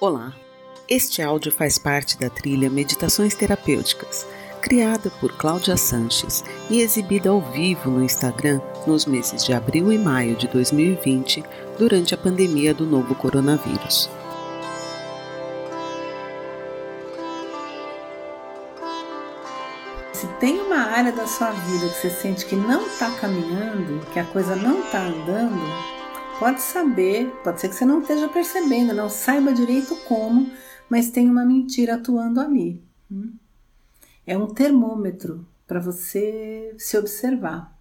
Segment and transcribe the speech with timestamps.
[0.00, 0.32] Olá,
[0.88, 4.24] este áudio faz parte da trilha Meditações Terapêuticas,
[4.62, 9.98] criada por Cláudia Sanches e exibida ao vivo no Instagram nos meses de abril e
[9.98, 11.42] maio de 2020,
[11.76, 14.08] durante a pandemia do novo coronavírus.
[20.12, 24.20] Se tem uma área da sua vida que você sente que não está caminhando, que
[24.20, 25.97] a coisa não está andando,
[26.38, 30.48] Pode saber, pode ser que você não esteja percebendo, não saiba direito como,
[30.88, 32.80] mas tem uma mentira atuando ali.
[34.24, 37.76] É um termômetro para você se observar.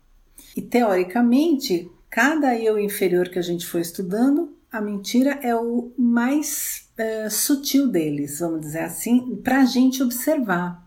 [0.56, 6.90] E teoricamente, cada eu inferior que a gente for estudando, a mentira é o mais
[6.98, 10.84] é, sutil deles, vamos dizer assim, para a gente observar.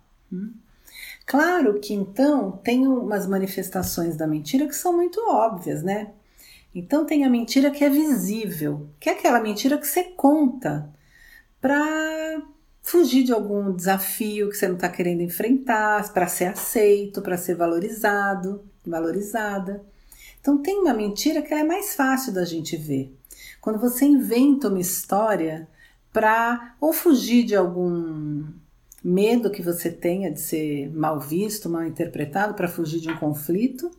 [1.24, 6.10] Claro que então tem umas manifestações da mentira que são muito óbvias, né?
[6.74, 10.92] Então tem a mentira que é visível, que é aquela mentira que você conta
[11.60, 12.42] para
[12.82, 17.54] fugir de algum desafio que você não está querendo enfrentar, para ser aceito, para ser
[17.54, 19.84] valorizado, valorizada.
[20.40, 23.14] Então tem uma mentira que é mais fácil da gente ver.
[23.60, 25.68] Quando você inventa uma história
[26.12, 28.46] para ou fugir de algum
[29.02, 33.90] medo que você tenha de ser mal visto, mal interpretado, para fugir de um conflito,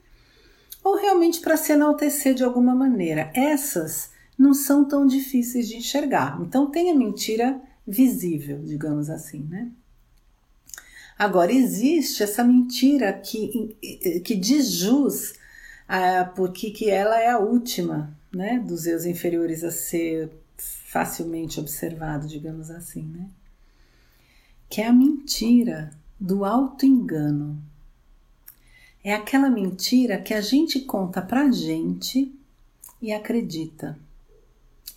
[0.83, 3.31] ou realmente para se enaltecer de alguma maneira.
[3.33, 6.39] Essas não são tão difíceis de enxergar.
[6.41, 9.69] Então tem a mentira visível, digamos assim, né?
[11.17, 13.75] Agora existe essa mentira que,
[14.25, 15.35] que diz jus
[15.87, 22.27] ah, porque que ela é a última, né, dos eus inferiores a ser facilmente observado,
[22.27, 23.29] digamos assim, né?
[24.69, 27.61] Que é a mentira do auto engano.
[29.03, 32.33] É aquela mentira que a gente conta pra gente
[33.01, 33.97] e acredita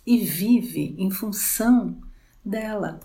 [0.05, 1.97] e vive em função
[2.43, 2.99] dela.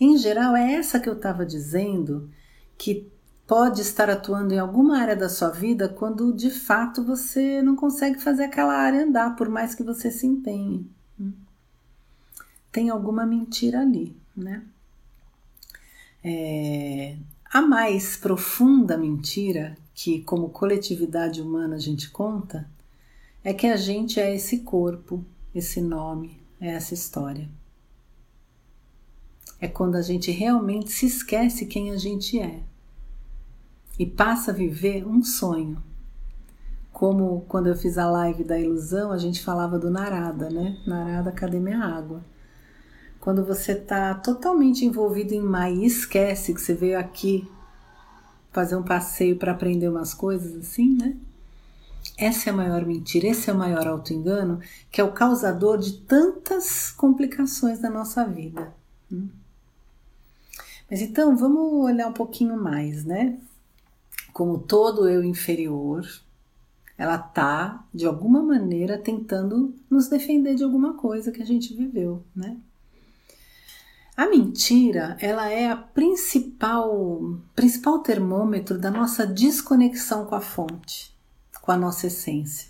[0.00, 2.28] Em geral, é essa que eu estava dizendo
[2.76, 3.08] que
[3.46, 8.18] pode estar atuando em alguma área da sua vida quando de fato você não consegue
[8.18, 10.90] fazer aquela área andar, por mais que você se empenhe.
[12.72, 14.62] Tem alguma mentira ali, né?
[16.22, 17.16] É,
[17.52, 22.68] a mais profunda mentira que, como coletividade humana, a gente conta,
[23.42, 25.24] é que a gente é esse corpo,
[25.54, 27.48] esse nome, é essa história.
[29.60, 32.60] É quando a gente realmente se esquece quem a gente é
[33.98, 35.82] e passa a viver um sonho.
[36.92, 40.78] Como quando eu fiz a live da ilusão, a gente falava do Narada, né?
[40.86, 42.22] Narada, cadê minha água?
[43.26, 47.50] Quando você está totalmente envolvido em Mai e esquece que você veio aqui
[48.52, 51.16] fazer um passeio para aprender umas coisas assim, né?
[52.16, 54.60] Essa é a maior mentira, esse é o maior auto-engano,
[54.92, 58.72] que é o causador de tantas complicações da nossa vida.
[59.10, 59.28] Hum?
[60.88, 63.40] Mas então vamos olhar um pouquinho mais, né?
[64.32, 66.06] Como todo eu inferior,
[66.96, 72.22] ela tá de alguma maneira tentando nos defender de alguma coisa que a gente viveu,
[72.32, 72.56] né?
[74.16, 81.14] A mentira, ela é a principal, principal termômetro da nossa desconexão com a fonte,
[81.60, 82.68] com a nossa essência.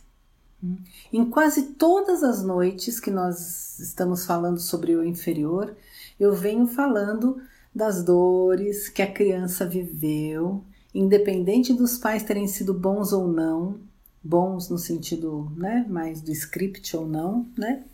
[1.13, 5.77] Em quase todas as noites que nós estamos falando sobre o inferior,
[6.19, 7.41] eu venho falando
[7.73, 13.79] das dores que a criança viveu, independente dos pais terem sido bons ou não,
[14.25, 17.85] bons no sentido né, mais do script ou não, né?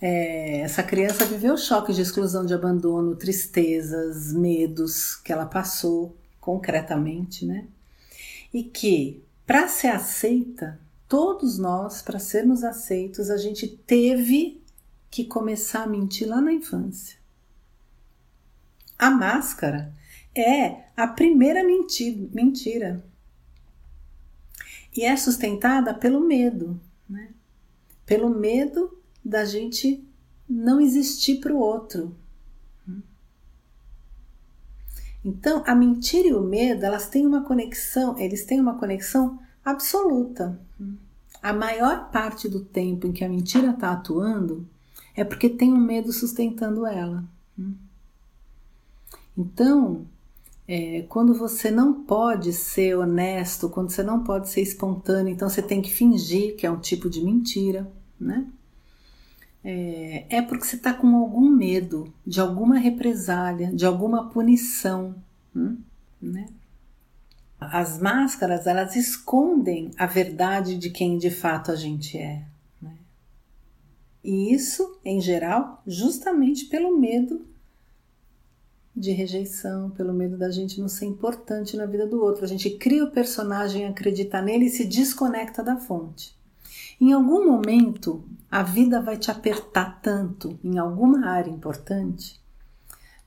[0.00, 7.46] É, essa criança viveu choques de exclusão, de abandono, tristezas, medos que ela passou concretamente,
[7.46, 7.66] né?
[8.52, 14.60] E que, para ser aceita, todos nós, para sermos aceitos, a gente teve
[15.10, 17.16] que começar a mentir lá na infância.
[18.98, 19.92] A máscara
[20.34, 23.02] é a primeira mentira.
[24.94, 27.30] E é sustentada pelo medo, né?
[28.04, 28.96] Pelo medo
[29.26, 30.02] da gente
[30.48, 32.14] não existir para o outro.
[35.24, 40.60] Então, a mentira e o medo, elas têm uma conexão, eles têm uma conexão absoluta.
[41.42, 44.64] A maior parte do tempo em que a mentira está atuando
[45.16, 47.24] é porque tem um medo sustentando ela.
[49.36, 50.06] Então,
[50.68, 55.60] é, quando você não pode ser honesto, quando você não pode ser espontâneo, então você
[55.60, 58.46] tem que fingir que é um tipo de mentira, né?
[59.68, 65.16] É, é porque você está com algum medo de alguma represália, de alguma punição,
[65.54, 65.76] hum?
[66.22, 66.46] né?
[67.58, 72.44] As máscaras elas escondem a verdade de quem de fato a gente é.
[72.80, 72.94] Né?
[74.22, 77.44] E isso, em geral, justamente pelo medo
[78.94, 82.44] de rejeição, pelo medo da gente não ser importante na vida do outro.
[82.44, 86.35] A gente cria o personagem, acredita nele e se desconecta da fonte.
[87.00, 92.40] Em algum momento, a vida vai te apertar tanto em alguma área importante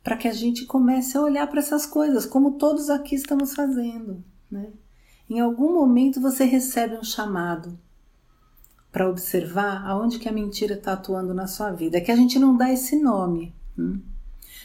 [0.04, 4.24] para que a gente comece a olhar para essas coisas, como todos aqui estamos fazendo.
[4.50, 4.72] Né?
[5.30, 7.78] Em algum momento você recebe um chamado
[8.92, 11.98] para observar aonde que a mentira está atuando na sua vida.
[11.98, 13.54] É que a gente não dá esse nome.
[13.78, 14.02] Hum?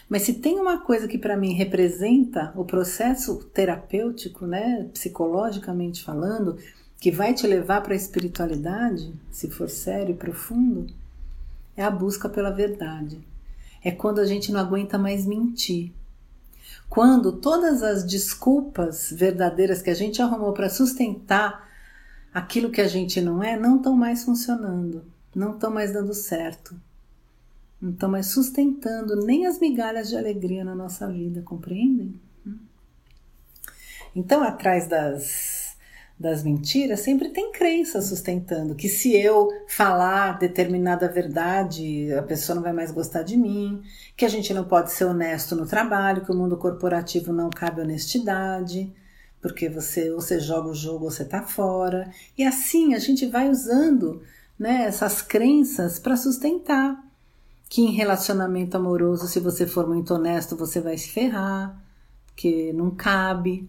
[0.08, 6.56] Mas se tem uma coisa que para mim representa o processo terapêutico, né, psicologicamente falando,
[7.04, 10.86] que vai te levar para a espiritualidade, se for sério e profundo,
[11.76, 13.20] é a busca pela verdade.
[13.84, 15.92] É quando a gente não aguenta mais mentir.
[16.88, 21.68] Quando todas as desculpas verdadeiras que a gente arrumou para sustentar
[22.32, 25.04] aquilo que a gente não é não estão mais funcionando,
[25.34, 26.74] não estão mais dando certo.
[27.82, 32.18] Não estão mais sustentando nem as migalhas de alegria na nossa vida, compreendem?
[34.16, 35.53] Então, atrás das,
[36.18, 42.62] das mentiras, sempre tem crença sustentando que se eu falar determinada verdade, a pessoa não
[42.62, 43.82] vai mais gostar de mim,
[44.16, 47.80] que a gente não pode ser honesto no trabalho, que o mundo corporativo não cabe
[47.80, 48.92] honestidade,
[49.42, 52.10] porque você ou você joga o jogo ou você está fora.
[52.38, 54.22] E assim a gente vai usando
[54.58, 57.02] né, essas crenças para sustentar
[57.68, 61.82] que em relacionamento amoroso, se você for muito honesto, você vai se ferrar,
[62.36, 63.68] que não cabe.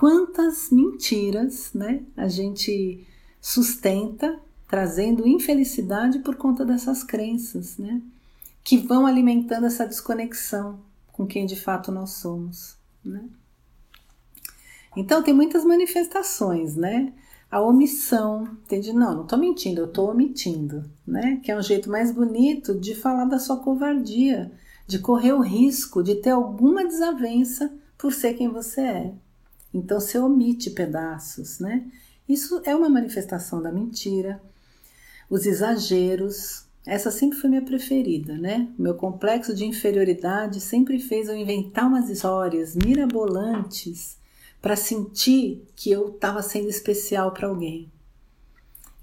[0.00, 3.06] Quantas mentiras, né, a gente
[3.38, 8.00] sustenta trazendo infelicidade por conta dessas crenças, né,
[8.64, 10.80] que vão alimentando essa desconexão
[11.12, 13.28] com quem de fato nós somos, né?
[14.96, 17.12] Então tem muitas manifestações, né?
[17.50, 18.94] a omissão, entende?
[18.94, 21.42] Não, não estou mentindo, eu estou omitindo, né?
[21.44, 24.50] Que é um jeito mais bonito de falar da sua covardia,
[24.86, 29.14] de correr o risco de ter alguma desavença por ser quem você é.
[29.72, 31.86] Então você omite pedaços, né?
[32.28, 34.40] Isso é uma manifestação da mentira.
[35.28, 38.68] Os exageros, essa sempre foi minha preferida, né?
[38.78, 44.16] Meu complexo de inferioridade sempre fez eu inventar umas histórias mirabolantes
[44.60, 47.90] para sentir que eu estava sendo especial para alguém.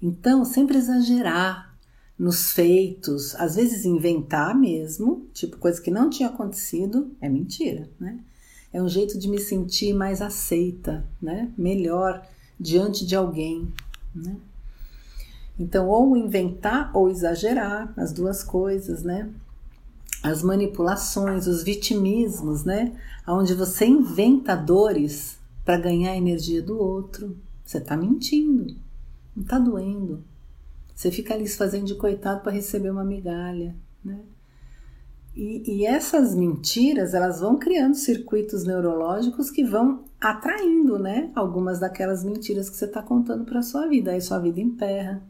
[0.00, 1.76] Então, sempre exagerar
[2.18, 8.20] nos feitos, às vezes inventar mesmo, tipo coisa que não tinha acontecido, é mentira, né?
[8.72, 11.52] É um jeito de me sentir mais aceita, né?
[11.56, 12.26] Melhor
[12.58, 13.72] diante de alguém,
[14.14, 14.36] né?
[15.58, 19.28] Então, ou inventar ou exagerar, as duas coisas, né?
[20.22, 22.96] As manipulações, os vitimismos, né?
[23.26, 27.36] Onde você inventa dores para ganhar a energia do outro.
[27.64, 28.76] Você está mentindo,
[29.34, 30.24] não está doendo.
[30.94, 33.74] Você fica ali se fazendo de coitado para receber uma migalha,
[34.04, 34.20] né?
[35.36, 41.30] E, e, essas mentiras, elas vão criando circuitos neurológicos que vão atraindo, né?
[41.34, 44.10] Algumas daquelas mentiras que você está contando para sua vida.
[44.10, 45.22] Aí sua vida emperra.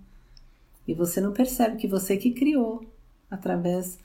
[0.86, 2.82] E você não percebe que você que criou
[3.30, 3.98] através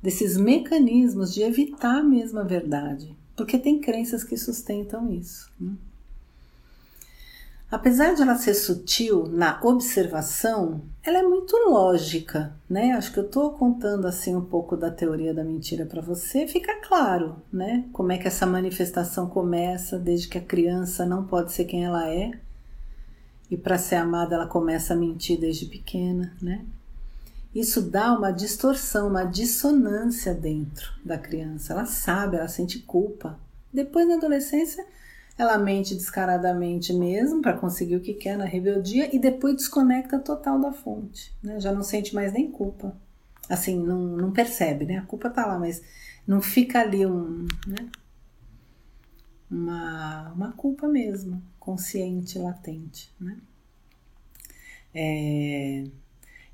[0.00, 5.48] desses mecanismos de evitar a mesma verdade porque tem crenças que sustentam isso.
[5.60, 5.72] Né?
[7.70, 12.92] Apesar de ela ser sutil na observação, ela é muito lógica, né?
[12.92, 16.80] Acho que eu estou contando assim um pouco da teoria da mentira para você, fica
[16.80, 17.84] claro, né?
[17.92, 22.08] Como é que essa manifestação começa desde que a criança não pode ser quem ela
[22.08, 22.32] é
[23.50, 26.64] e para ser amada ela começa a mentir desde pequena, né?
[27.54, 31.74] Isso dá uma distorção, uma dissonância dentro da criança.
[31.74, 33.38] Ela sabe, ela sente culpa.
[33.72, 34.86] Depois, na adolescência,
[35.38, 40.60] ela mente descaradamente mesmo para conseguir o que quer na rebeldia e depois desconecta total
[40.60, 41.32] da fonte.
[41.40, 41.60] Né?
[41.60, 42.96] Já não sente mais nem culpa.
[43.48, 44.98] Assim, não, não percebe, né?
[44.98, 45.80] A culpa tá lá, mas
[46.26, 47.88] não fica ali um, né?
[49.50, 53.10] uma, uma culpa mesmo, consciente, latente.
[53.18, 53.38] Né?
[54.92, 55.84] É,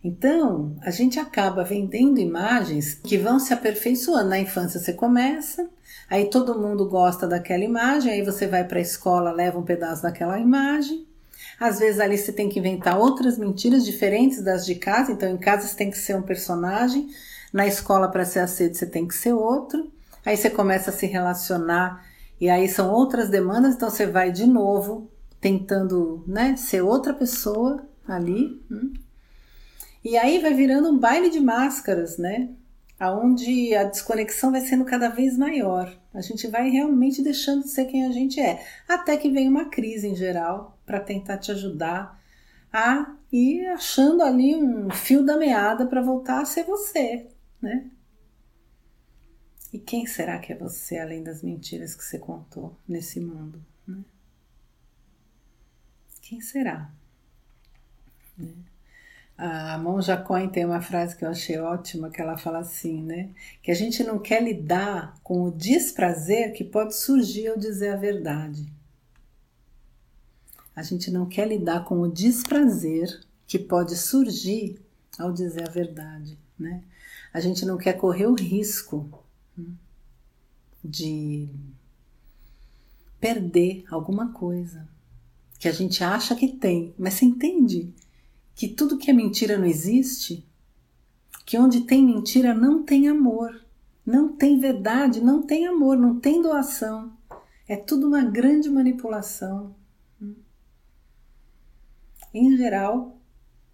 [0.05, 4.29] então, a gente acaba vendendo imagens que vão se aperfeiçoando.
[4.29, 5.67] Na infância você começa,
[6.11, 10.03] aí todo mundo gosta daquela imagem, aí você vai para a escola, leva um pedaço
[10.03, 11.07] daquela imagem.
[11.59, 15.39] Às vezes ali você tem que inventar outras mentiras diferentes das de casa, então em
[15.39, 17.09] casa você tem que ser um personagem,
[17.51, 19.91] na escola para ser aceito você tem que ser outro.
[20.27, 22.05] Aí você começa a se relacionar
[22.39, 27.87] e aí são outras demandas, então você vai de novo tentando, né, ser outra pessoa
[28.07, 28.63] ali.
[28.71, 28.93] Hum.
[30.05, 32.51] E aí vai virando um baile de máscaras, né?
[33.01, 35.99] Aonde a desconexão vai sendo cada vez maior.
[36.13, 39.71] A gente vai realmente deixando de ser quem a gente é, até que vem uma
[39.71, 42.23] crise em geral para tentar te ajudar
[42.71, 47.27] a ir achando ali um fio da meada para voltar a ser você,
[47.63, 47.91] né?
[49.73, 53.65] E quem será que é você além das mentiras que você contou nesse mundo?
[53.87, 54.05] Né?
[56.21, 56.93] Quem será?
[58.39, 58.55] Né?
[59.37, 63.31] A Monja Coin tem uma frase que eu achei ótima, que ela fala assim, né?
[63.63, 67.97] Que a gente não quer lidar com o desprazer que pode surgir ao dizer a
[67.97, 68.73] verdade.
[70.75, 74.81] A gente não quer lidar com o desprazer que pode surgir
[75.19, 76.83] ao dizer a verdade, né?
[77.33, 79.09] A gente não quer correr o risco
[79.59, 79.75] hum,
[80.85, 81.49] de
[83.21, 84.89] perder alguma coisa
[85.59, 87.93] que a gente acha que tem, mas você entende
[88.55, 90.47] que tudo que é mentira não existe,
[91.45, 93.65] que onde tem mentira não tem amor,
[94.07, 97.17] não tem verdade, não tem amor, não tem doação.
[97.67, 99.75] É tudo uma grande manipulação.
[102.33, 103.19] Em geral,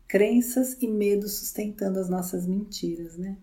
[0.07, 3.37] crenças e medos sustentando as nossas mentiras, né?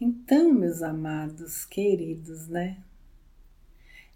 [0.00, 2.78] Então, meus amados, queridos, né?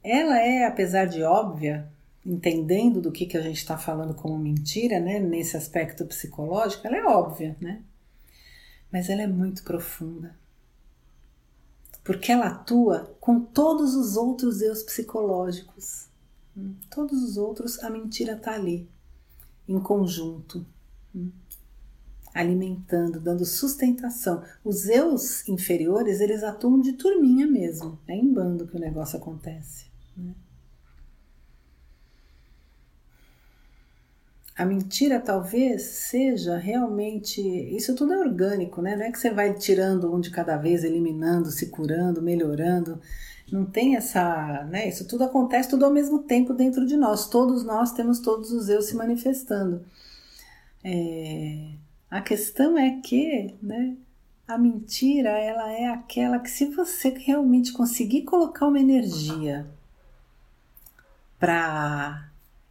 [0.02, 1.88] Ela é, apesar de óbvia,
[2.26, 6.96] entendendo do que, que a gente está falando como mentira, né, nesse aspecto psicológico, ela
[6.96, 7.82] é óbvia, né?
[8.92, 10.36] Mas ela é muito profunda.
[12.02, 16.08] Porque ela atua com todos os outros eus psicológicos.
[16.56, 18.88] Hum, todos os outros, a mentira está ali,
[19.68, 20.66] em conjunto,
[21.14, 21.30] hum,
[22.34, 24.42] alimentando, dando sustentação.
[24.64, 29.86] Os eus inferiores, eles atuam de turminha mesmo, é em bando que o negócio acontece.
[30.16, 30.34] Né?
[34.56, 37.40] A mentira talvez seja realmente.
[37.42, 38.96] Isso tudo é orgânico, né?
[38.96, 42.98] Não é que você vai tirando um de cada vez, eliminando, se curando, melhorando.
[43.52, 44.64] Não tem essa.
[44.64, 44.88] Né?
[44.88, 47.28] Isso tudo acontece tudo ao mesmo tempo dentro de nós.
[47.28, 49.84] Todos nós temos todos os eu se manifestando.
[50.82, 51.72] É,
[52.10, 53.94] a questão é que né,
[54.48, 59.66] a mentira ela é aquela que, se você realmente conseguir colocar uma energia
[61.38, 62.30] para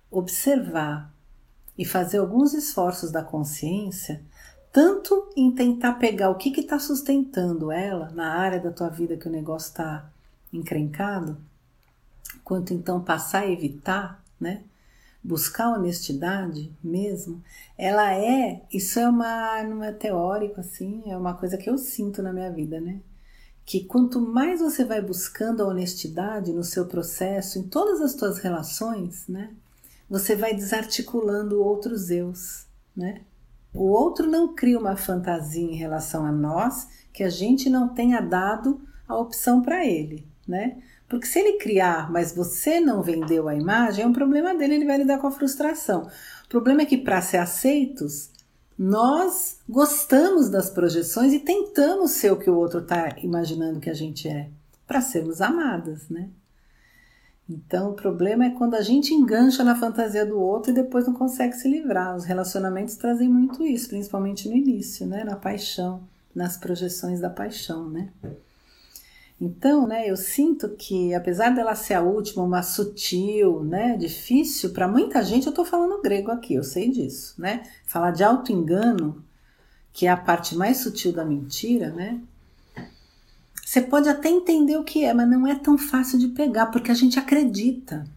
[0.09, 1.14] observar
[1.77, 4.21] e fazer alguns esforços da consciência,
[4.71, 9.27] tanto em tentar pegar o que está sustentando ela na área da tua vida que
[9.27, 10.09] o negócio está
[10.51, 11.37] encrencado,
[12.43, 14.63] quanto então passar a evitar, né?
[15.23, 17.41] Buscar honestidade mesmo,
[17.77, 22.21] ela é, isso é uma, não é teórico assim, é uma coisa que eu sinto
[22.21, 22.99] na minha vida, né?
[23.65, 28.37] Que quanto mais você vai buscando a honestidade no seu processo, em todas as tuas
[28.37, 29.51] relações, né?
[30.09, 33.21] Você vai desarticulando outros eus, né?
[33.73, 38.21] O outro não cria uma fantasia em relação a nós que a gente não tenha
[38.21, 40.81] dado a opção para ele, né?
[41.07, 44.85] Porque se ele criar, mas você não vendeu a imagem, é um problema dele, ele
[44.85, 46.09] vai lidar com a frustração.
[46.45, 48.31] O problema é que para ser aceitos,
[48.77, 53.93] nós gostamos das projeções e tentamos ser o que o outro está imaginando que a
[53.93, 54.49] gente é,
[54.87, 56.29] para sermos amadas, né?
[57.47, 61.13] Então, o problema é quando a gente engancha na fantasia do outro e depois não
[61.13, 62.15] consegue se livrar.
[62.15, 65.23] Os relacionamentos trazem muito isso, principalmente no início, né?
[65.23, 66.01] Na paixão,
[66.33, 68.09] nas projeções da paixão, né?
[69.39, 74.87] Então, né, eu sinto que apesar dela ser a última, uma sutil, né, difícil para
[74.87, 77.63] muita gente, eu estou falando grego aqui, eu sei disso, né?
[77.85, 79.23] Falar de auto engano,
[79.91, 82.21] que é a parte mais sutil da mentira, né?
[83.75, 86.89] Você pode até entender o que é, mas não é tão fácil de pegar, porque
[86.89, 88.07] a gente acredita.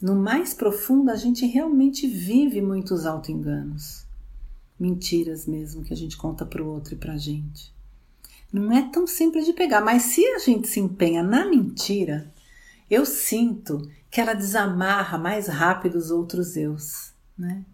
[0.00, 4.06] No mais profundo, a gente realmente vive muitos auto-enganos.
[4.78, 7.74] Mentiras mesmo que a gente conta para o outro e para a gente.
[8.52, 12.32] Não é tão simples de pegar, mas se a gente se empenha na mentira,
[12.88, 17.64] eu sinto que ela desamarra mais rápido os outros eus, né?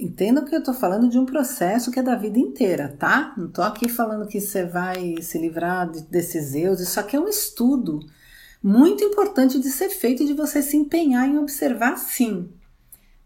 [0.00, 3.34] Entenda que eu estou falando de um processo que é da vida inteira, tá?
[3.36, 6.80] Não estou aqui falando que você vai se livrar de, desses eus.
[6.80, 8.00] Isso aqui é um estudo
[8.62, 12.50] muito importante de ser feito e de você se empenhar em observar sim,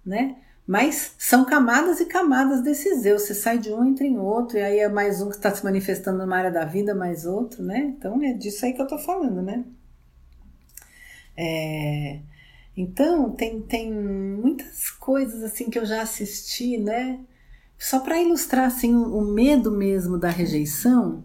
[0.04, 0.37] né?
[0.66, 3.23] Mas são camadas e camadas desses eus.
[3.23, 5.62] Você sai de um, entra em outro, e aí é mais um que está se
[5.62, 7.94] manifestando numa área da vida, mais outro, né?
[7.96, 9.64] Então é disso aí que eu estou falando, né?
[11.37, 12.20] É...
[12.76, 17.18] Então, tem, tem muitas coisas assim que eu já assisti, né?
[17.78, 21.25] Só para ilustrar assim o, medo mesmo da rejeição,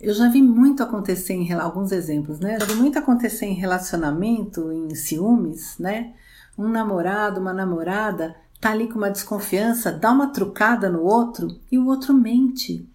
[0.00, 2.58] eu já vi muito acontecer em alguns exemplos, né?
[2.58, 6.14] Já vi muito acontecer em relacionamento, em ciúmes, né?
[6.56, 11.78] Um namorado, uma namorada tá ali com uma desconfiança, dá uma trucada no outro e
[11.78, 12.88] o outro mente.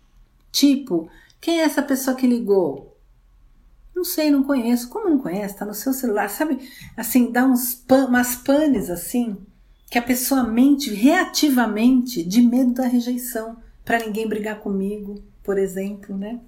[0.51, 2.92] Tipo, quem é essa pessoa que ligou?
[3.95, 4.89] Não sei, não conheço.
[4.89, 5.55] Como não conhece?
[5.55, 6.59] Tá no seu celular, sabe?
[6.97, 9.38] Assim, dá uns pan, umas panes assim,
[9.89, 16.17] que a pessoa mente reativamente de medo da rejeição, para ninguém brigar comigo, por exemplo,
[16.17, 16.39] né?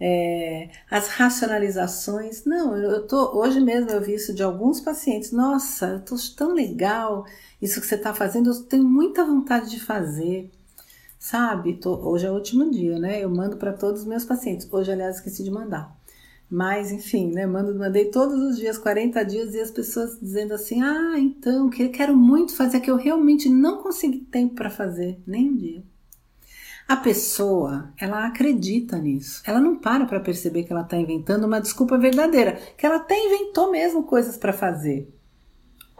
[0.00, 2.44] É, as racionalizações.
[2.44, 5.30] Não, eu tô hoje mesmo eu vi isso de alguns pacientes.
[5.32, 7.24] Nossa, eu tô tão legal
[7.60, 8.50] isso que você está fazendo.
[8.50, 10.50] Eu tenho muita vontade de fazer,
[11.18, 11.74] sabe?
[11.74, 13.22] Tô, hoje é o último dia, né?
[13.22, 14.68] Eu mando para todos os meus pacientes.
[14.72, 15.96] Hoje, aliás, esqueci de mandar.
[16.54, 17.46] Mas, enfim, né?
[17.46, 21.88] Mando, mandei todos os dias, 40 dias, e as pessoas dizendo assim: ah, então, que
[21.88, 25.82] quero muito fazer, que eu realmente não consegui tempo para fazer, nem um dia.
[26.86, 29.42] A pessoa, ela acredita nisso.
[29.46, 33.18] Ela não para para perceber que ela está inventando uma desculpa verdadeira, que ela até
[33.18, 35.08] inventou mesmo coisas para fazer,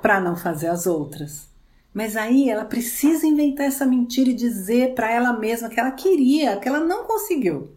[0.02, 1.48] para não fazer as outras.
[1.94, 6.58] Mas aí ela precisa inventar essa mentira e dizer para ela mesma que ela queria,
[6.58, 7.70] que ela não conseguiu,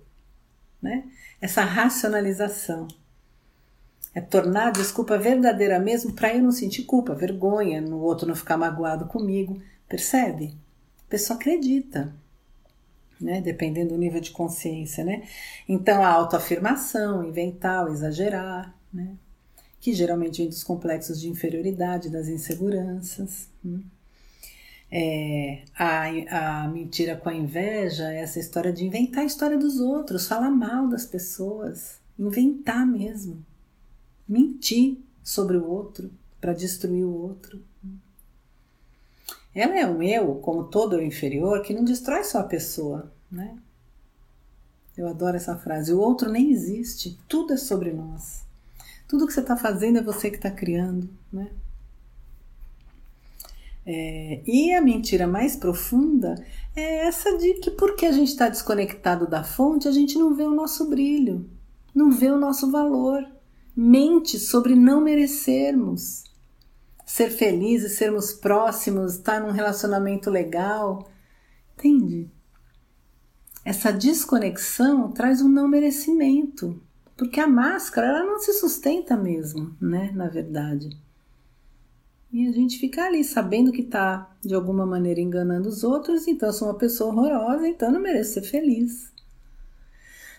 [0.81, 1.05] né?
[1.45, 2.87] Essa racionalização
[4.15, 8.33] é tornar a desculpa verdadeira mesmo para eu não sentir culpa, vergonha, no outro não
[8.33, 10.57] ficar magoado comigo, percebe?
[11.05, 12.11] A pessoa acredita
[13.21, 13.41] né?
[13.41, 15.27] Dependendo do nível de consciência, né?
[15.69, 19.15] Então a autoafirmação, inventar, exagerar, né?
[19.79, 23.49] Que geralmente vem dos complexos de inferioridade, das inseguranças.
[23.63, 23.81] Né?
[24.91, 29.79] É, a, a mentira com a inveja é essa história de inventar a história dos
[29.79, 33.43] outros, falar mal das pessoas, inventar mesmo,
[34.27, 37.61] mentir sobre o outro para destruir o outro.
[39.53, 43.57] Ela é um eu, como todo eu inferior, que não destrói só a pessoa, né?
[44.97, 45.93] Eu adoro essa frase.
[45.93, 48.43] O outro nem existe, tudo é sobre nós.
[49.07, 51.49] Tudo que você está fazendo é você que está criando, né?
[53.85, 56.33] É, e a mentira mais profunda
[56.75, 60.43] é essa de que porque a gente está desconectado da fonte, a gente não vê
[60.43, 61.47] o nosso brilho,
[61.93, 63.23] não vê o nosso valor.
[63.75, 66.23] Mente sobre não merecermos
[67.05, 71.07] ser felizes, sermos próximos, estar num relacionamento legal.
[71.77, 72.31] Entende?
[73.63, 76.81] Essa desconexão traz um não merecimento,
[77.15, 80.11] porque a máscara ela não se sustenta mesmo, né?
[80.13, 80.89] Na verdade.
[82.35, 86.49] E a gente fica ali sabendo que está de alguma maneira enganando os outros, então
[86.49, 89.09] eu sou uma pessoa horrorosa, então não mereço ser feliz.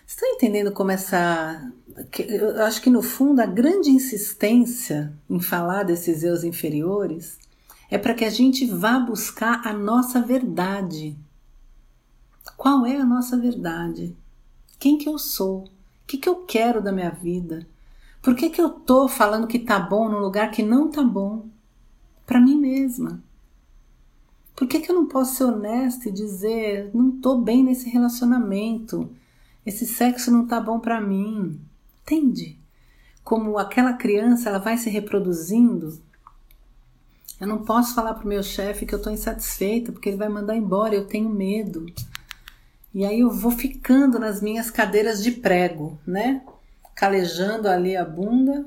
[0.05, 1.73] Estão entendendo como essa.
[2.19, 7.39] Eu acho que no fundo a grande insistência em falar desses eus inferiores
[7.89, 11.17] é para que a gente vá buscar a nossa verdade.
[12.55, 14.15] Qual é a nossa verdade?
[14.77, 15.63] Quem que eu sou?
[15.63, 15.69] O
[16.05, 17.65] que, que eu quero da minha vida?
[18.21, 21.56] Por que, que eu tô falando que tá bom no lugar que não tá bom?
[22.27, 23.23] Para mim mesma.
[24.53, 29.09] Por que, que eu não posso ser honesta e dizer não tô bem nesse relacionamento?
[29.65, 31.57] Esse sexo não tá bom para mim.
[32.01, 32.59] Entende?
[33.23, 36.01] Como aquela criança ela vai se reproduzindo.
[37.39, 40.57] Eu não posso falar pro meu chefe que eu tô insatisfeita porque ele vai mandar
[40.57, 41.85] embora, eu tenho medo.
[42.93, 46.41] E aí eu vou ficando nas minhas cadeiras de prego, né?
[46.93, 48.65] Calejando ali a bunda,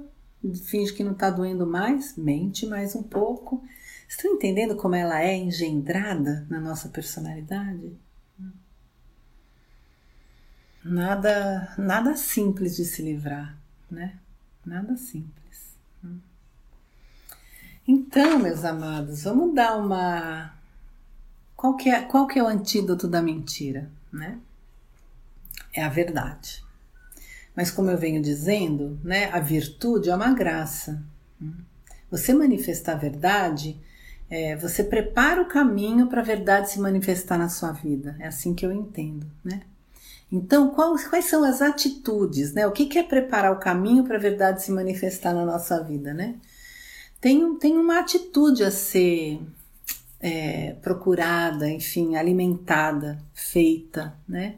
[0.64, 3.62] finge que não tá doendo mais, mente mais um pouco.
[4.08, 7.92] Estão entendendo como ela é engendrada na nossa personalidade?
[10.82, 13.56] Nada, nada simples de se livrar,
[13.90, 14.18] né?
[14.64, 15.40] Nada simples.
[17.86, 20.54] Então, meus amados, vamos dar uma.
[21.56, 24.38] Qual que é, qual que é o antídoto da mentira, né?
[25.72, 26.64] É a verdade.
[27.54, 31.02] Mas como eu venho dizendo, né, a virtude é uma graça.
[32.10, 33.80] Você manifestar a verdade,
[34.28, 38.16] é, você prepara o caminho para a verdade se manifestar na sua vida.
[38.18, 39.62] É assim que eu entendo, né?
[40.32, 42.66] Então, quais, quais são as atitudes, né?
[42.66, 46.14] O que, que é preparar o caminho para a verdade se manifestar na nossa vida,
[46.14, 46.36] né?
[47.20, 49.40] Tem, tem uma atitude a ser
[50.20, 54.56] é, procurada, enfim, alimentada, feita, né?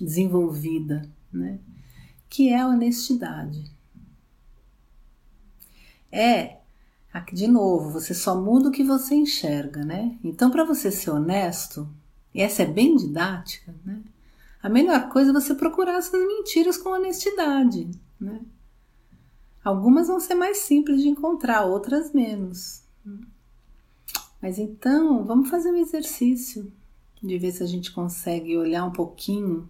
[0.00, 1.58] Desenvolvida, né?
[2.34, 3.70] Que é a honestidade.
[6.10, 6.56] É,
[7.12, 10.18] aqui de novo, você só muda o que você enxerga, né?
[10.24, 11.88] Então, para você ser honesto,
[12.34, 14.02] e essa é bem didática, né?
[14.60, 18.40] A melhor coisa é você procurar essas mentiras com honestidade, né?
[19.62, 22.82] Algumas vão ser mais simples de encontrar, outras menos.
[24.42, 26.72] Mas então, vamos fazer um exercício
[27.22, 29.68] de ver se a gente consegue olhar um pouquinho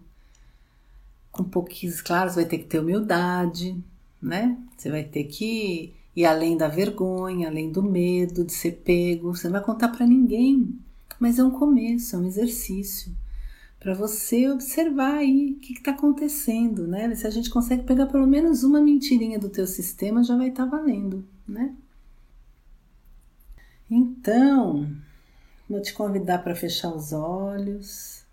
[1.35, 3.77] com pouquinhos claros, vai ter que ter humildade,
[4.21, 4.57] né?
[4.77, 9.35] Você vai ter que ir além da vergonha, além do medo de ser pego.
[9.35, 10.77] Você não vai contar para ninguém,
[11.19, 13.11] mas é um começo, é um exercício
[13.85, 17.13] para você observar aí o que está acontecendo, né?
[17.13, 20.65] Se a gente consegue pegar pelo menos uma mentirinha do teu sistema, já vai estar
[20.65, 21.71] tá valendo, né?
[23.87, 24.89] Então,
[25.69, 28.24] vou te convidar para fechar os olhos.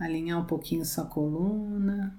[0.00, 2.18] Alinhar um pouquinho sua coluna.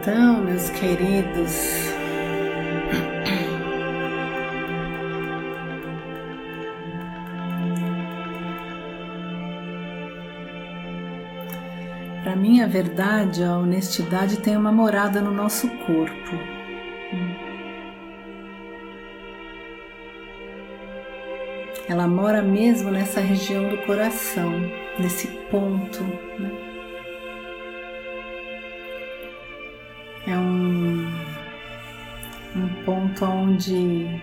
[0.00, 1.97] Então, meus queridos,
[12.38, 16.38] Para mim, a verdade, a honestidade tem uma morada no nosso corpo.
[21.88, 24.52] Ela mora mesmo nessa região do coração,
[25.00, 26.00] nesse ponto.
[26.38, 26.52] Né?
[30.28, 31.08] É um,
[32.54, 34.22] um ponto onde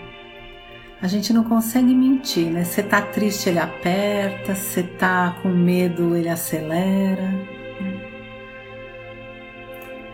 [1.02, 2.64] a gente não consegue mentir, né?
[2.64, 7.55] Você tá triste, ele aperta, você tá com medo, ele acelera.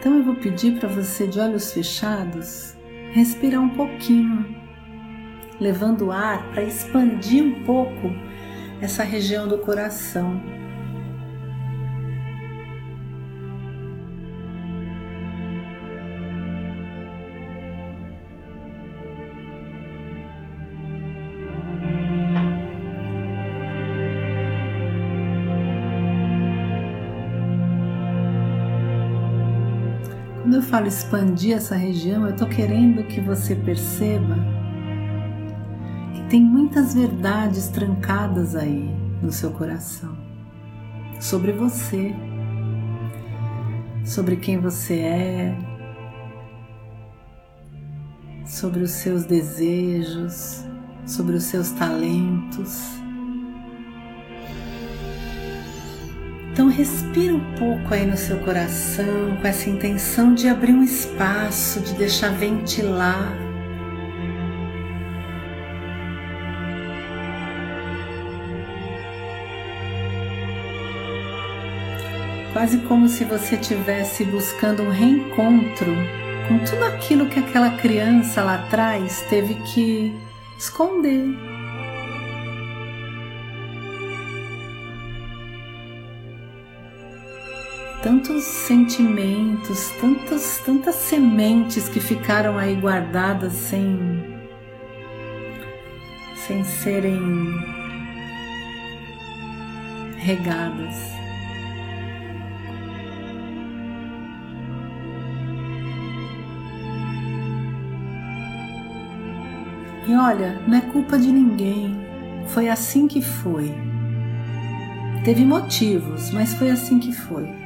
[0.01, 2.75] Então eu vou pedir para você, de olhos fechados,
[3.11, 4.47] respirar um pouquinho,
[5.59, 8.09] levando o ar para expandir um pouco
[8.81, 10.41] essa região do coração.
[30.51, 34.35] Quando eu falo expandir essa região, eu estou querendo que você perceba
[36.13, 40.13] que tem muitas verdades trancadas aí no seu coração.
[41.21, 42.13] Sobre você,
[44.03, 45.57] sobre quem você é,
[48.45, 50.65] sobre os seus desejos,
[51.05, 53.00] sobre os seus talentos.
[56.71, 61.93] Respira um pouco aí no seu coração com essa intenção de abrir um espaço, de
[61.93, 63.37] deixar ventilar.
[72.53, 75.95] Quase como se você estivesse buscando um reencontro
[76.47, 80.13] com tudo aquilo que aquela criança lá atrás teve que
[80.57, 81.50] esconder
[88.01, 94.41] tantos sentimentos, tantas, tantas sementes que ficaram aí guardadas sem,
[96.35, 97.19] sem serem
[100.17, 101.11] regadas.
[110.07, 111.95] E olha, não é culpa de ninguém,
[112.47, 113.71] foi assim que foi.
[115.23, 117.60] Teve motivos, mas foi assim que foi.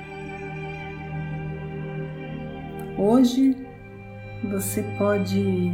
[2.97, 3.53] Hoje
[4.49, 5.69] você pode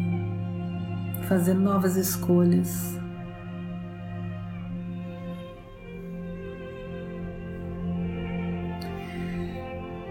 [1.27, 2.97] fazer novas escolhas.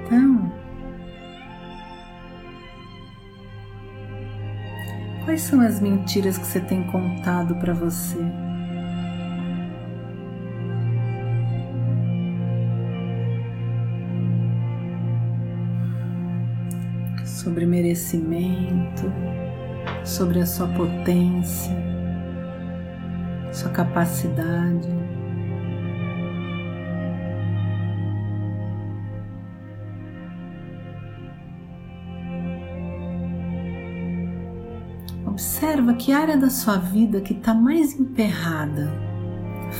[0.05, 0.53] Então,
[5.25, 8.50] quais são as mentiras que você tem contado para você?
[17.41, 19.11] Sobre merecimento,
[20.05, 21.75] sobre a sua potência,
[23.51, 24.89] sua capacidade.
[35.27, 38.91] Observa que área da sua vida que está mais emperrada.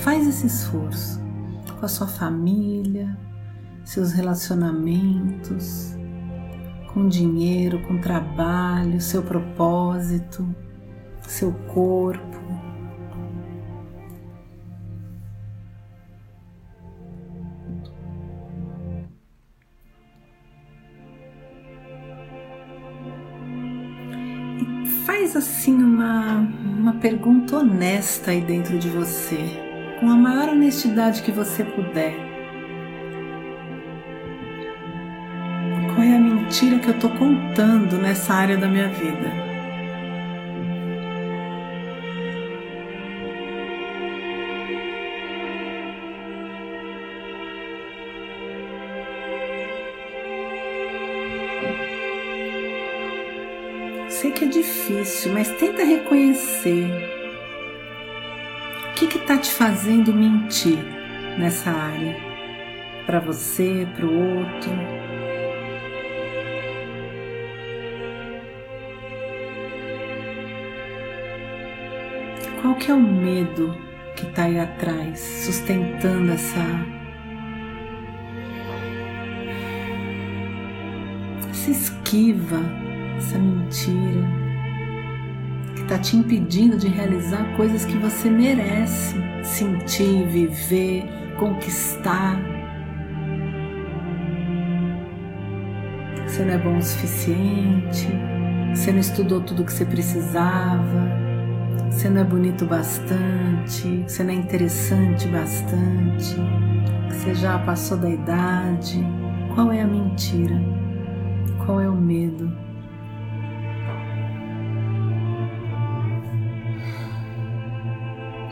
[0.03, 1.21] Faz esse esforço
[1.79, 3.19] com a sua família,
[3.85, 6.00] seus relacionamentos,
[6.93, 10.47] com dinheiro, com trabalho, seu propósito,
[11.23, 12.41] seu corpo.
[24.59, 26.41] E faz assim uma,
[26.79, 29.39] uma pergunta honesta aí dentro de você,
[30.01, 32.30] com a maior honestidade que você puder.
[36.51, 39.31] Mentira que eu estou contando nessa área da minha vida.
[54.09, 56.91] Sei que é difícil, mas tenta reconhecer
[58.91, 60.81] o que está te fazendo mentir
[61.39, 62.17] nessa área,
[63.07, 65.00] para você, para o outro.
[72.71, 73.75] Qual que é o medo
[74.15, 76.61] que está aí atrás, sustentando essa
[81.51, 82.61] essa esquiva,
[83.17, 84.25] essa mentira
[85.75, 91.03] que está te impedindo de realizar coisas que você merece sentir, viver,
[91.41, 92.39] conquistar.
[96.25, 98.07] Você não é bom o suficiente,
[98.73, 101.20] você não estudou tudo o que você precisava,
[101.91, 106.37] você não é bonito bastante, você não é interessante bastante,
[107.09, 109.05] você já passou da idade.
[109.55, 110.55] Qual é a mentira?
[111.67, 112.57] Qual é o medo?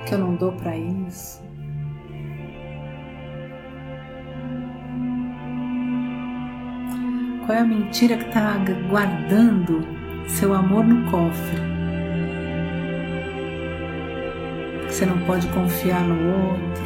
[0.04, 1.40] Que eu não dou para isso.
[7.46, 8.56] Qual é a mentira que está
[8.90, 9.86] guardando
[10.26, 11.77] seu amor no cofre?
[14.98, 16.82] Você não pode confiar no outro,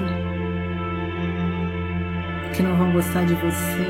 [2.55, 3.87] que não vão gostar de você.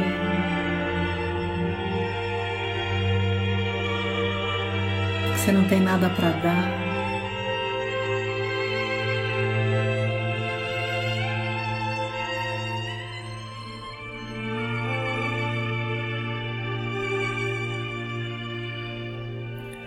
[5.34, 6.82] Você não tem nada para dar.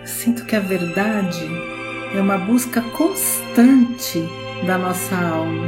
[0.04, 1.75] Sinto que a verdade
[2.16, 4.26] é uma busca constante
[4.66, 5.66] da nossa alma.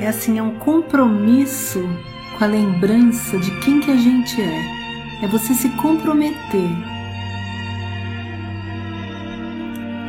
[0.00, 1.86] É assim, é um compromisso
[2.38, 4.86] com a lembrança de quem que a gente é.
[5.22, 6.70] É você se comprometer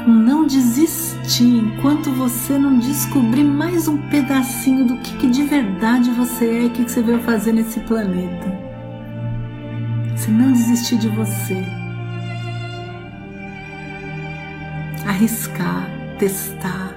[0.04, 6.12] com não desistir enquanto você não descobrir mais um pedacinho do que, que de verdade
[6.12, 8.58] você é e o que, que você veio fazer nesse planeta.
[10.16, 11.77] Você não desistir de você.
[15.06, 16.96] Arriscar, testar.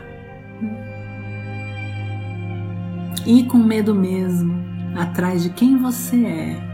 [3.27, 4.55] Ir com medo mesmo,
[4.97, 6.71] atrás de quem você é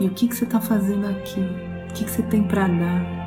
[0.00, 3.20] e o que, que você está fazendo aqui, o que, que você tem para dar.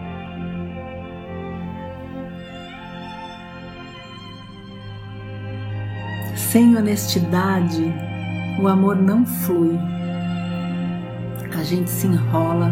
[6.35, 7.93] Sem honestidade,
[8.59, 9.77] o amor não flui.
[11.55, 12.69] A gente se enrola,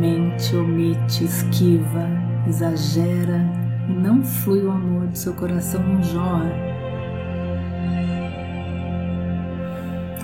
[0.00, 2.08] mente, omite, esquiva,
[2.46, 3.40] exagera
[3.88, 6.52] e não flui o amor do seu coração, não jorra.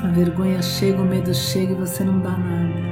[0.03, 2.91] A vergonha chega, o medo chega e você não dá nada.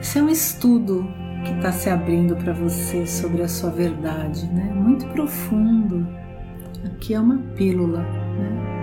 [0.00, 1.08] Esse é um estudo
[1.44, 4.72] que está se abrindo para você sobre a sua verdade, né?
[4.72, 6.06] Muito profundo.
[6.84, 8.73] Aqui é uma pílula, né?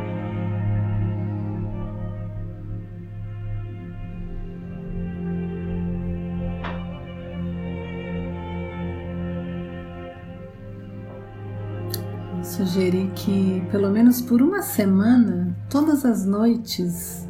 [12.66, 17.28] Sugeri que, pelo menos por uma semana, todas as noites,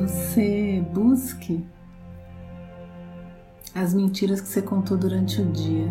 [0.00, 1.62] você busque
[3.74, 5.90] as mentiras que você contou durante o dia.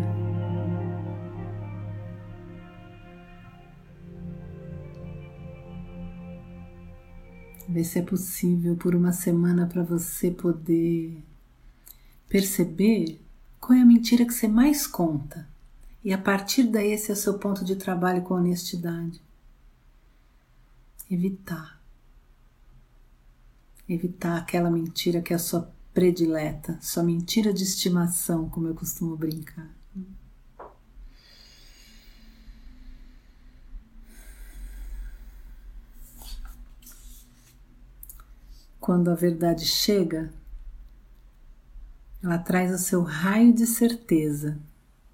[7.68, 11.22] Ver se é possível por uma semana para você poder
[12.28, 13.20] perceber
[13.60, 15.47] qual é a mentira que você mais conta.
[16.08, 19.20] E a partir daí, esse é o seu ponto de trabalho com honestidade.
[21.10, 21.78] Evitar.
[23.86, 29.18] Evitar aquela mentira que é a sua predileta, sua mentira de estimação, como eu costumo
[29.18, 29.70] brincar.
[38.80, 40.32] Quando a verdade chega,
[42.22, 44.58] ela traz o seu raio de certeza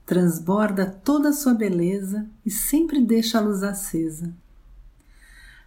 [0.07, 4.33] transborda toda a sua beleza e sempre deixa a luz acesa.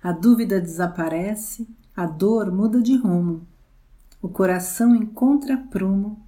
[0.01, 3.45] A dúvida desaparece, a dor muda de rumo,
[4.21, 6.21] o coração encontra prumo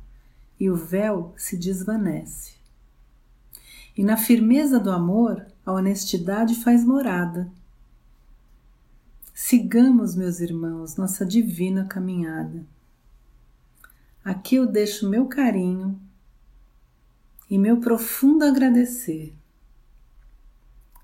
[0.60, 2.54] e o véu se desvanece.
[3.96, 7.50] E na firmeza do amor, a honestidade faz morada.
[9.34, 12.66] Sigamos, meus irmãos, nossa divina caminhada.
[14.24, 16.00] Aqui eu deixo meu carinho
[17.50, 19.34] e meu profundo agradecer,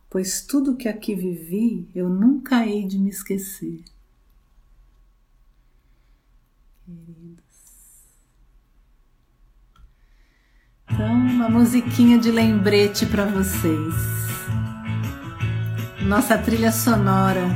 [0.09, 3.83] pois tudo que aqui vivi eu nunca hei de me esquecer.
[6.85, 7.43] queridos.
[10.89, 13.95] Então, uma musiquinha de lembrete para vocês.
[16.03, 17.47] Nossa trilha sonora.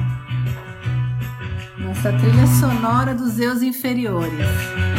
[1.78, 4.99] Nossa trilha sonora dos eus inferiores.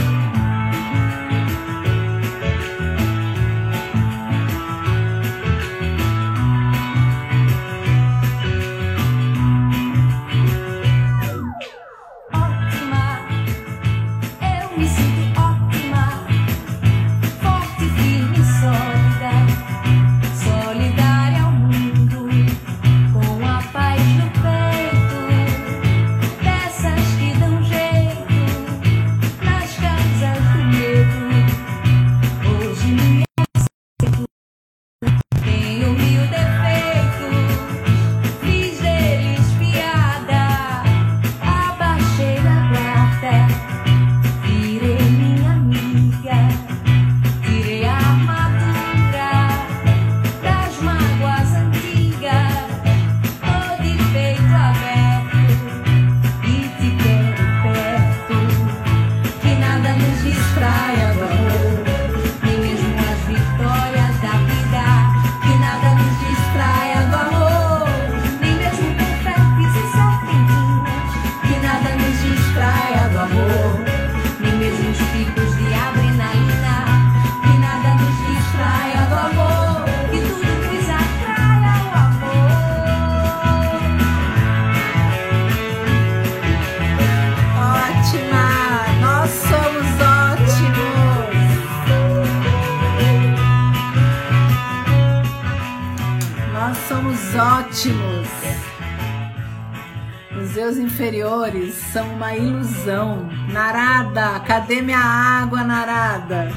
[100.61, 103.27] Os eus inferiores são uma ilusão.
[103.51, 106.51] Narada, cadê minha água, Narada?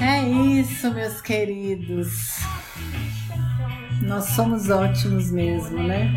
[0.00, 2.38] É isso, meus queridos.
[4.00, 6.14] Nós somos ótimos mesmo, né?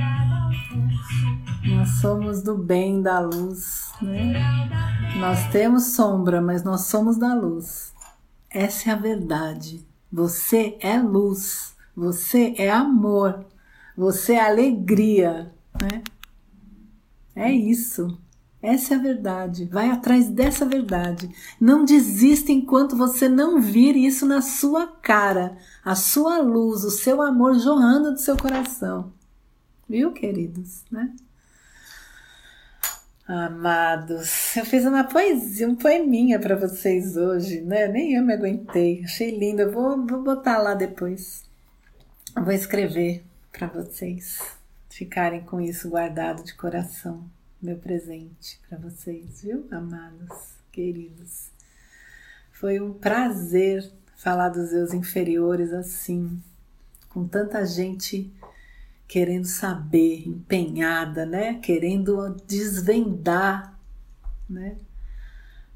[1.66, 4.40] Nós somos do bem, da luz, né?
[5.18, 7.94] Nós temos sombra, mas nós somos da luz.
[8.50, 9.86] Essa é a verdade.
[10.10, 11.76] Você é luz.
[11.94, 13.46] Você é amor.
[13.98, 15.52] Você é alegria,
[15.82, 16.02] né?
[17.40, 18.20] É isso.
[18.62, 19.64] Essa é a verdade.
[19.64, 21.30] Vai atrás dessa verdade.
[21.60, 27.22] Não desista enquanto você não vir isso na sua cara, a sua luz, o seu
[27.22, 29.14] amor jorrando do seu coração.
[29.88, 31.16] Viu, queridos, né?
[33.26, 37.88] Amados, eu fiz uma poesia, um poeminha para vocês hoje, né?
[37.88, 39.02] Nem eu me aguentei.
[39.06, 39.62] Achei lindo.
[39.62, 41.46] Eu vou, vou botar lá depois.
[42.36, 43.24] Eu vou escrever
[43.54, 44.59] para vocês
[45.00, 47.24] ficarem com isso guardado de coração,
[47.62, 51.52] meu presente para vocês, viu, amados, queridos.
[52.52, 56.44] Foi um prazer falar dos meus inferiores assim,
[57.08, 58.30] com tanta gente
[59.08, 61.54] querendo saber, empenhada, né?
[61.60, 63.80] Querendo desvendar,
[64.50, 64.76] né?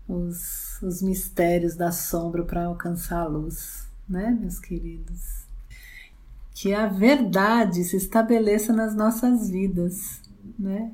[0.05, 5.42] Os, os mistérios da sombra para alcançar a luz, né, meus queridos?
[6.53, 10.21] Que a verdade se estabeleça nas nossas vidas,
[10.57, 10.91] né?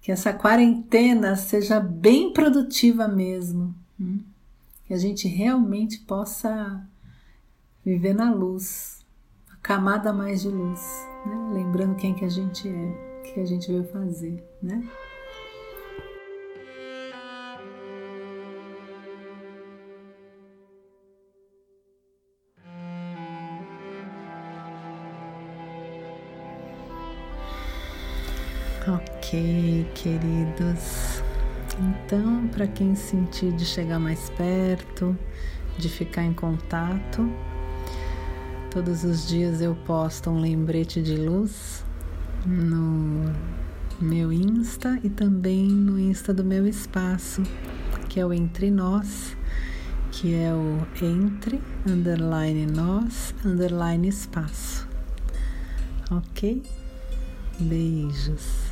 [0.00, 4.20] Que essa quarentena seja bem produtiva mesmo, hum?
[4.84, 6.86] que a gente realmente possa
[7.84, 9.00] viver na luz,
[9.50, 10.80] a camada mais de luz,
[11.24, 11.50] né?
[11.54, 14.86] lembrando quem que a gente é, o que a gente veio fazer, né?
[29.32, 31.22] Ok, queridos.
[31.80, 35.16] Então, para quem sentir de chegar mais perto,
[35.78, 37.32] de ficar em contato,
[38.70, 41.82] todos os dias eu posto um lembrete de luz
[42.44, 43.32] no
[43.98, 47.42] meu Insta e também no Insta do meu espaço,
[48.10, 49.34] que é o Entre Nós,
[50.10, 54.86] que é o Entre underline Nós underline Espaço.
[56.10, 56.62] Ok?
[57.58, 58.71] Beijos.